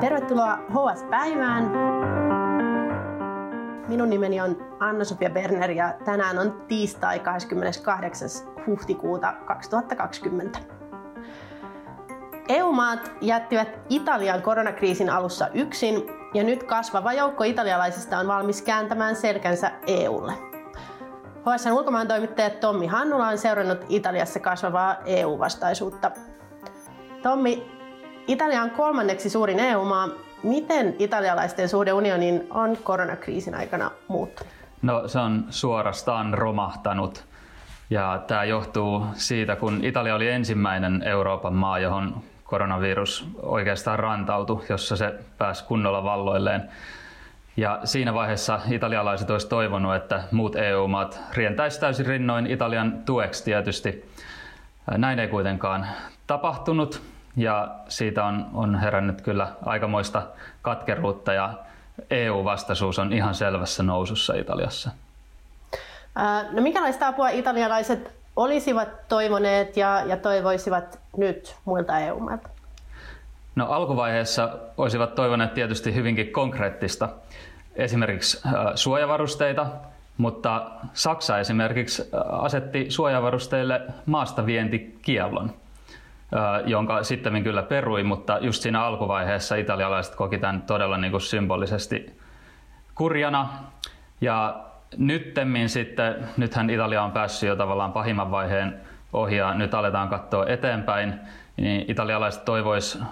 [0.00, 1.70] Tervetuloa HS-päivään.
[3.88, 8.28] Minun nimeni on Anna-Sofia Berner ja tänään on tiistai 28.
[8.66, 10.58] huhtikuuta 2020.
[12.48, 16.02] EU-maat jättivät Italian koronakriisin alussa yksin
[16.34, 20.32] ja nyt kasvava joukko italialaisista on valmis kääntämään selkänsä EUlle.
[21.54, 26.10] HSN ulkomaan toimittaja Tommi Hannula on seurannut Italiassa kasvavaa EU-vastaisuutta.
[27.22, 27.77] Tommi,
[28.28, 30.08] Italia on kolmanneksi suurin EU-maa.
[30.42, 34.52] Miten italialaisten suhde unioniin on koronakriisin aikana muuttunut?
[34.82, 37.24] No se on suorastaan romahtanut.
[37.90, 44.96] Ja tämä johtuu siitä, kun Italia oli ensimmäinen Euroopan maa, johon koronavirus oikeastaan rantautui, jossa
[44.96, 46.68] se pääsi kunnolla valloilleen.
[47.56, 54.04] Ja siinä vaiheessa italialaiset olisivat toivonut, että muut EU-maat rientäisivät täysin rinnoin Italian tueksi tietysti.
[54.96, 55.86] Näin ei kuitenkaan
[56.26, 57.02] tapahtunut
[57.36, 60.22] ja siitä on, on herännyt kyllä aikamoista
[60.62, 61.54] katkeruutta ja
[62.10, 64.90] EU-vastaisuus on ihan selvässä nousussa Italiassa.
[66.50, 72.48] No minkälaista apua italialaiset olisivat toivoneet ja, ja toivoisivat nyt muilta EU-mailta?
[73.56, 77.08] No alkuvaiheessa olisivat toivoneet tietysti hyvinkin konkreettista,
[77.76, 79.66] esimerkiksi suojavarusteita,
[80.16, 85.52] mutta Saksa esimerkiksi asetti suojavarusteille maastavientikiellon
[86.64, 92.18] jonka sitten kyllä perui, mutta just siinä alkuvaiheessa italialaiset koki tämän todella niin kuin symbolisesti
[92.94, 93.48] kurjana.
[94.20, 94.64] Ja
[94.96, 98.80] nyttemmin sitten, nythän Italia on päässyt jo tavallaan pahimman vaiheen
[99.12, 101.14] ohi ja nyt aletaan katsoa eteenpäin,
[101.56, 103.02] niin italialaiset toivois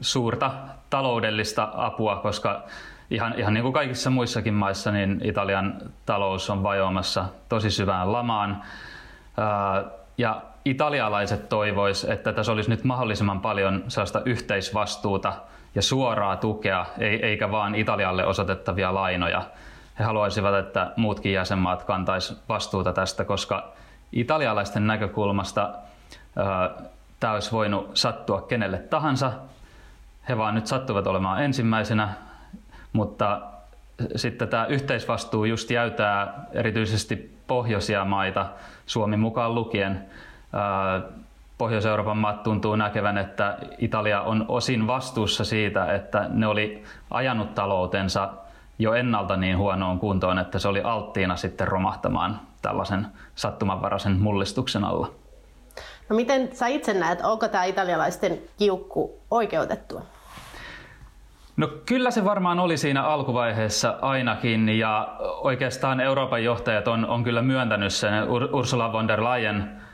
[0.00, 0.50] suurta
[0.90, 2.62] taloudellista apua, koska
[3.10, 5.74] ihan, ihan niin kuin kaikissa muissakin maissa, niin Italian
[6.06, 8.62] talous on vajoamassa tosi syvään lamaan.
[10.18, 15.32] Ja italialaiset toivois, että tässä olisi nyt mahdollisimman paljon sellaista yhteisvastuuta
[15.74, 19.42] ja suoraa tukea, eikä vaan Italialle osoitettavia lainoja.
[19.98, 23.72] He haluaisivat, että muutkin jäsenmaat kantaisi vastuuta tästä, koska
[24.12, 25.70] italialaisten näkökulmasta
[27.20, 29.32] tämä olisi voinut sattua kenelle tahansa.
[30.28, 32.08] He vaan nyt sattuvat olemaan ensimmäisenä,
[32.92, 33.40] mutta
[34.16, 38.46] sitten tämä yhteisvastuu just jäytää erityisesti pohjoisia maita,
[38.86, 40.04] Suomi mukaan lukien,
[41.58, 48.32] Pohjois-Euroopan maat tuntuu näkevän, että Italia on osin vastuussa siitä, että ne oli ajanut taloutensa
[48.78, 55.10] jo ennalta niin huonoon kuntoon, että se oli alttiina sitten romahtamaan tällaisen sattumanvaraisen mullistuksen alla.
[56.08, 60.02] No miten sä itse näet, onko tämä italialaisten kiukku oikeutettua?
[61.56, 67.42] No kyllä se varmaan oli siinä alkuvaiheessa ainakin ja oikeastaan Euroopan johtajat on, on kyllä
[67.42, 68.28] myöntänyt sen.
[68.52, 69.84] Ursula von der Leyen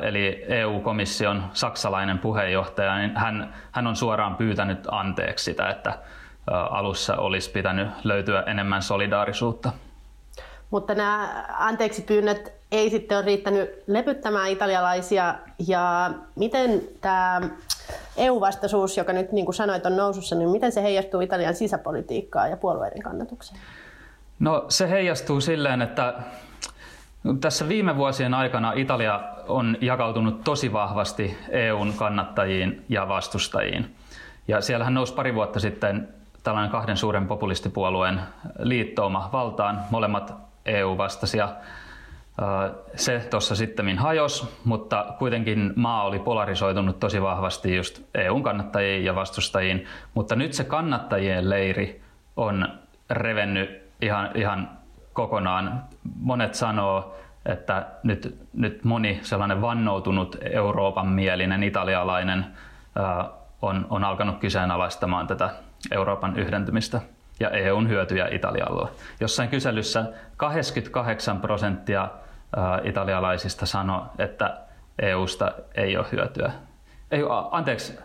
[0.00, 5.98] eli EU-komission saksalainen puheenjohtaja, niin hän, hän on suoraan pyytänyt anteeksi sitä, että
[6.50, 9.72] alussa olisi pitänyt löytyä enemmän solidaarisuutta.
[10.70, 15.34] Mutta nämä anteeksi pyynnöt ei sitten ole riittänyt lepyttämään italialaisia.
[15.66, 17.40] Ja miten tämä
[18.16, 22.56] EU-vastaisuus, joka nyt niin kuin sanoit on nousussa, niin miten se heijastuu Italian sisäpolitiikkaan ja
[22.56, 23.60] puolueiden kannatukseen?
[24.38, 26.14] No se heijastuu silleen, että
[27.40, 33.94] tässä viime vuosien aikana Italia on jakautunut tosi vahvasti EUn kannattajiin ja vastustajiin.
[34.48, 36.08] Ja siellähän nousi pari vuotta sitten
[36.42, 38.20] tällainen kahden suuren populistipuolueen
[38.58, 40.34] liittouma valtaan, molemmat
[40.66, 41.48] EU-vastaisia.
[42.94, 49.14] Se tuossa sitten hajos, mutta kuitenkin maa oli polarisoitunut tosi vahvasti just EUn kannattajiin ja
[49.14, 49.86] vastustajiin.
[50.14, 52.02] Mutta nyt se kannattajien leiri
[52.36, 52.68] on
[53.10, 54.70] revennyt ihan, ihan
[55.12, 55.84] kokonaan.
[56.20, 62.46] Monet sanoo, että nyt, nyt moni sellainen vannoutunut Euroopan mielinen italialainen
[63.62, 65.50] on, on alkanut kyseenalaistamaan tätä
[65.90, 67.00] Euroopan yhdentymistä
[67.40, 68.90] ja EUn hyötyjä Italialla.
[69.20, 70.04] Jossain kyselyssä
[70.36, 72.08] 88 prosenttia
[72.84, 74.60] italialaisista sanoi, että
[74.98, 76.52] EUsta ei ole hyötyä.
[77.10, 77.98] Ei, anteeksi,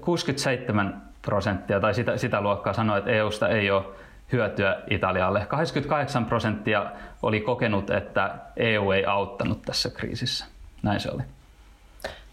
[0.00, 3.84] 67 prosenttia tai sitä, sitä luokkaa sanoi, että EUsta ei ole
[4.32, 5.46] hyötyä Italialle.
[5.46, 6.86] 88 prosenttia
[7.22, 10.46] oli kokenut, että EU ei auttanut tässä kriisissä.
[10.82, 11.22] Näin se oli.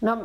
[0.00, 0.18] No,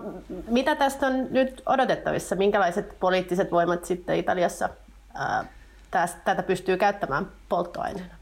[0.48, 2.36] mitä tästä on nyt odotettavissa?
[2.36, 4.70] Minkälaiset poliittiset voimat sitten Italiassa
[5.14, 5.46] ää,
[5.92, 8.16] tästä, tätä pystyy käyttämään polttoaineena?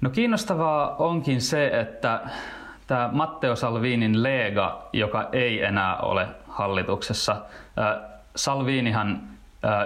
[0.00, 2.20] No kiinnostavaa onkin se, että
[2.86, 7.36] tämä Matteo Salvinin Lega, joka ei enää ole hallituksessa,
[8.36, 9.22] Salvinihan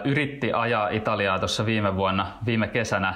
[0.04, 3.14] yritti ajaa Italiaa tuossa viime vuonna, viime kesänä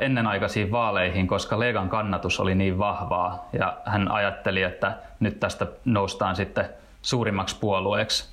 [0.00, 6.36] ennenaikaisiin vaaleihin, koska Legan kannatus oli niin vahvaa ja hän ajatteli, että nyt tästä noustaan
[6.36, 6.68] sitten
[7.02, 8.32] suurimmaksi puolueeksi.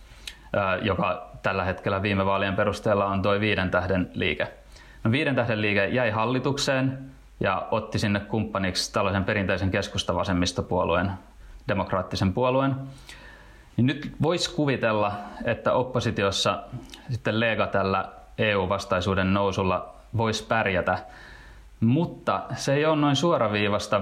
[0.82, 4.48] joka tällä hetkellä viime vaalien perusteella on tuo viiden tähden liike.
[5.04, 7.00] No, viiden tähden liike jäi hallitukseen
[7.40, 11.12] ja otti sinne kumppaniksi tällaisen perinteisen keskustavasemmistopuolueen,
[11.68, 12.76] demokraattisen puolueen.
[13.78, 15.12] Niin nyt voisi kuvitella,
[15.46, 16.64] että oppositiossa
[17.10, 20.98] sitten Lega tällä EU-vastaisuuden nousulla voisi pärjätä,
[21.80, 24.02] mutta se ei ole noin suoraviivasta.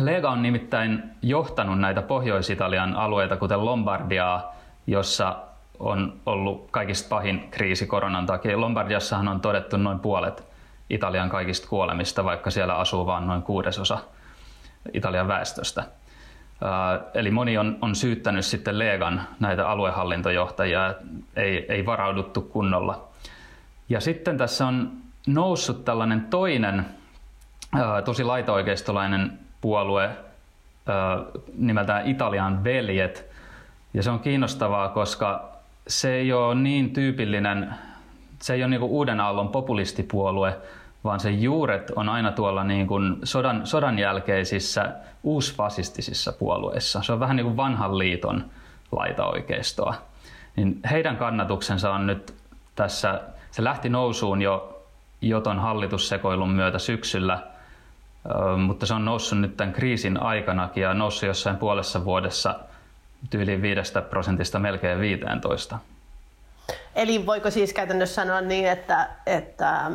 [0.00, 4.56] Lega on nimittäin johtanut näitä Pohjois-Italian alueita, kuten Lombardiaa,
[4.86, 5.36] jossa
[5.78, 8.60] on ollut kaikista pahin kriisi koronan takia.
[8.60, 10.48] Lombardiassahan on todettu noin puolet
[10.90, 13.98] Italian kaikista kuolemista, vaikka siellä asuu vain noin kuudesosa
[14.92, 15.84] Italian väestöstä.
[17.14, 20.94] Eli moni on, on syyttänyt sitten Legan näitä aluehallintojohtajia,
[21.36, 23.08] ei, ei varauduttu kunnolla.
[23.88, 24.92] Ja sitten tässä on
[25.34, 26.86] noussut tällainen toinen
[28.04, 30.10] tosi laitaoikeistolainen puolue
[31.58, 33.30] nimeltään Italian veljet.
[33.94, 35.48] Ja se on kiinnostavaa, koska
[35.88, 37.74] se ei ole niin tyypillinen,
[38.38, 40.56] se ei ole niin uuden aallon populistipuolue,
[41.04, 44.92] vaan se juuret on aina tuolla niin kuin sodan, sodan jälkeisissä
[45.22, 47.02] uusfasistisissa puolueissa.
[47.02, 48.44] Se on vähän niin kuin vanhan liiton
[48.92, 49.94] laitaoikeistoa.
[50.56, 52.34] Niin heidän kannatuksensa on nyt
[52.74, 53.20] tässä,
[53.50, 54.77] se lähti nousuun jo
[55.20, 57.42] Joton hallitussekoilun myötä syksyllä,
[58.56, 62.54] mutta se on noussut nyt tämän kriisin aikanakin ja noussut jossain puolessa vuodessa
[63.30, 65.78] tyyliin 5 prosentista melkein 15.
[66.94, 69.90] Eli voiko siis käytännössä sanoa niin, että, että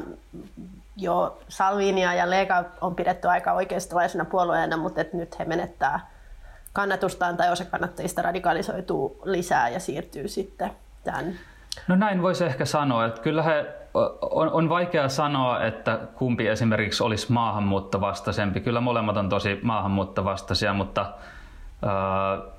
[0.98, 6.08] jo Salvinia ja Lega on pidetty aika oikeistolaisena puolueena, mutta että nyt he menettää
[6.74, 10.72] kannatustaan tai osa kannattajista radikalisoituu lisää ja siirtyy sitten
[11.04, 11.40] tämän
[11.88, 13.66] No näin voisi ehkä sanoa, että kyllä he,
[14.22, 18.60] on, on vaikea sanoa, että kumpi esimerkiksi olisi maahanmuuttovastaisempi.
[18.60, 21.02] Kyllä molemmat on tosi maahanmuuttovastaisia, mutta
[21.84, 22.52] äh,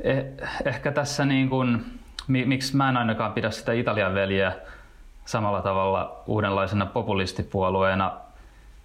[0.00, 0.24] eh,
[0.64, 1.84] ehkä tässä niin kuin,
[2.26, 4.52] miksi mä en ainakaan pidä sitä Italian veljeä
[5.24, 8.12] samalla tavalla uudenlaisena populistipuolueena.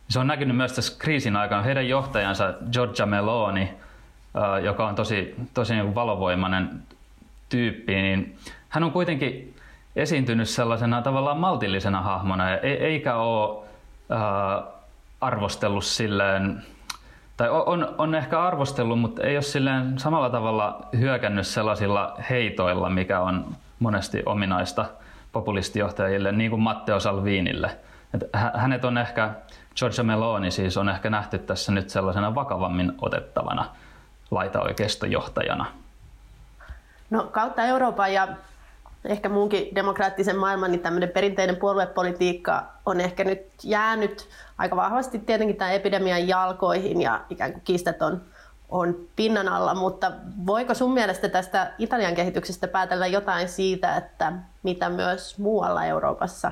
[0.10, 1.62] Se on näkynyt myös tässä kriisin aikana.
[1.62, 3.74] Heidän johtajansa Giorgia Meloni,
[4.64, 6.84] joka on tosi, tosi niin valovoimainen
[7.50, 8.38] tyyppi, niin
[8.70, 9.56] hän on kuitenkin
[9.96, 13.66] esiintynyt sellaisena tavallaan maltillisena hahmona, eikä ole
[15.22, 16.64] arvostellut silleen,
[17.38, 23.20] tai on, on ehkä arvostellut, mutta ei ole silleen samalla tavalla hyökännyt sellaisilla heitoilla, mikä
[23.20, 24.86] on monesti ominaista–
[25.32, 27.78] populistijohtajille, niin kuin Matteo Salvinille.
[28.14, 28.24] Et
[28.56, 29.32] hänet on ehkä,
[29.76, 33.66] Giorgia Meloni siis on ehkä nähty tässä nyt sellaisena vakavammin otettavana
[34.32, 35.66] laitaoikeistojohtajana.
[37.10, 38.28] No kautta Euroopan ja
[39.06, 45.56] ehkä muunkin demokraattisen maailman, niin tämmöinen perinteinen puoluepolitiikka on ehkä nyt jäänyt aika vahvasti tietenkin
[45.56, 48.22] tämän epidemian jalkoihin ja ikään kuin kiistat on
[48.70, 50.12] on pinnan alla, mutta
[50.46, 56.52] voiko sun mielestä tästä Italian kehityksestä päätellä jotain siitä, että mitä myös muualla Euroopassa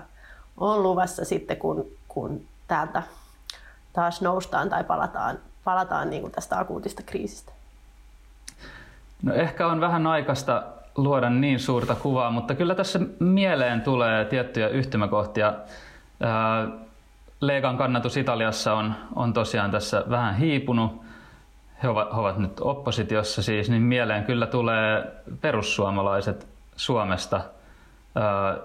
[0.58, 3.04] on luvassa sitten, kun, kun täältä
[3.94, 7.52] taas noustaan tai palataan, palataan niin kuin tästä akuutista kriisistä?
[9.24, 10.64] No ehkä on vähän aikaista
[10.98, 15.54] luoda niin suurta kuvaa, mutta kyllä tässä mieleen tulee tiettyjä yhtymäkohtia.
[17.42, 21.08] Legan kannatus Italiassa on, on tosiaan tässä vähän hiipunut
[21.84, 27.42] he ovat, he ovat nyt oppositiossa siis, niin mieleen kyllä tulee perussuomalaiset Suomesta,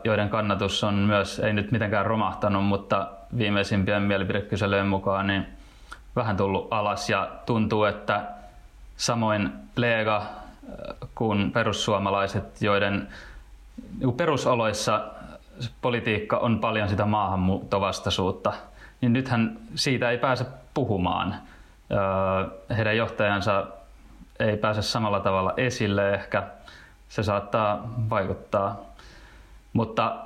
[0.04, 5.46] joiden kannatus on myös, ei nyt mitenkään romahtanut, mutta viimeisimpien mielipidekyselyjen mukaan niin
[6.16, 8.24] vähän tullut alas ja tuntuu, että
[8.96, 10.22] samoin Lega
[11.14, 13.08] kuin perussuomalaiset, joiden
[13.98, 15.10] niin perusoloissa
[15.82, 18.52] politiikka on paljon sitä maahanmuuttovastaisuutta,
[19.00, 21.34] niin nythän siitä ei pääse puhumaan–
[22.76, 23.66] heidän johtajansa
[24.38, 26.42] ei pääse samalla tavalla esille ehkä.
[27.08, 28.80] Se saattaa vaikuttaa.
[29.72, 30.16] Mutta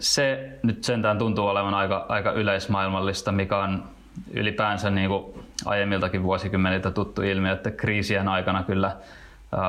[0.00, 3.84] se nyt sentään tuntuu olevan aika, aika yleismaailmallista, mikä on
[4.30, 8.96] ylipäänsä niin kuin aiemmiltakin vuosikymmeniltä tuttu ilmiö, että kriisien aikana kyllä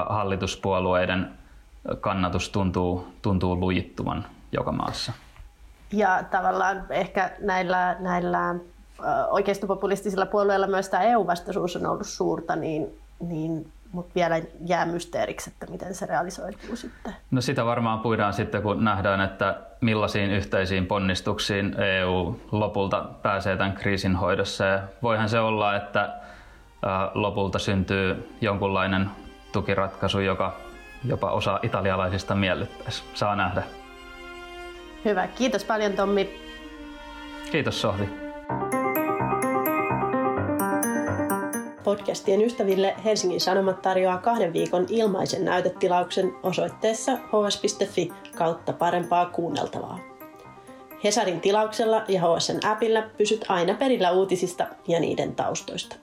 [0.10, 1.32] hallituspuolueiden
[2.00, 5.14] kannatus tuntuu, tuntuu lujittuvan joka maassa.
[5.92, 8.56] Ja tavallaan ehkä näillä, näillä
[9.30, 15.66] oikeistopopulistisilla puolueilla myös tämä EU-vastaisuus on ollut suurta, niin, niin mutta vielä jää mysteeriksi, että
[15.66, 17.14] miten se realisoituu sitten.
[17.32, 23.74] No sitä varmaan puidaan sitten, kun nähdään, että millaisiin yhteisiin ponnistuksiin EU lopulta pääsee tämän
[23.74, 24.64] kriisin hoidossa.
[24.66, 26.14] Ja voihan se olla, että
[27.14, 29.10] lopulta syntyy jonkunlainen
[29.54, 30.56] tukiratkaisu, joka
[31.06, 33.04] jopa osa italialaisista miellyttäisi.
[33.14, 33.64] Saa nähdä.
[35.06, 35.28] Hyvä.
[35.28, 36.40] Kiitos paljon Tommi.
[37.52, 38.10] Kiitos Sohvi.
[41.84, 50.00] Podcastien ystäville Helsingin Sanomat tarjoaa kahden viikon ilmaisen näytetilauksen osoitteessa hs.fi kautta parempaa kuunneltavaa.
[51.04, 55.96] Hesarin tilauksella ja HSN appilla pysyt aina perillä uutisista ja niiden taustoista.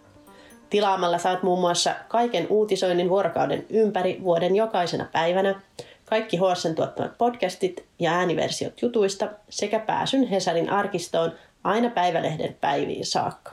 [0.70, 5.60] Tilaamalla saat muun muassa kaiken uutisoinnin vuorokauden ympäri vuoden jokaisena päivänä,
[6.04, 11.32] kaikki HSN tuottamat podcastit ja ääniversiot jutuista sekä pääsyn Hesarin arkistoon
[11.64, 13.52] aina päivälehden päiviin saakka.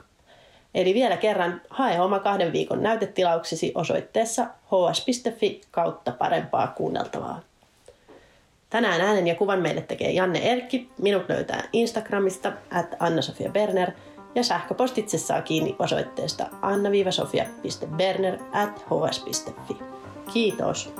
[0.74, 7.40] Eli vielä kerran, hae oma kahden viikon näytetilauksesi osoitteessa hs.fi kautta parempaa kuunneltavaa.
[8.70, 10.90] Tänään äänen ja kuvan meille tekee Janne Erkki.
[10.98, 13.92] Minut löytää Instagramista at Anna-Sofia Berner
[14.34, 19.76] ja sähköpostitse saa kiinni osoitteesta anna-sofia.berner at hs.fi.
[20.32, 20.92] Kiitos!